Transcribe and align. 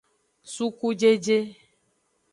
Sukujeje. 0.53 1.37